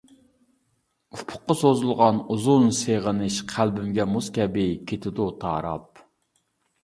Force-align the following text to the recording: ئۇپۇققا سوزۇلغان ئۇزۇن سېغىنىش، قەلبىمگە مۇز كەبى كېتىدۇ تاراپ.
ئۇپۇققا 1.17 1.55
سوزۇلغان 1.59 2.21
ئۇزۇن 2.35 2.65
سېغىنىش، 2.79 3.37
قەلبىمگە 3.51 4.07
مۇز 4.13 4.29
كەبى 4.39 4.65
كېتىدۇ 4.93 5.31
تاراپ. 5.45 6.03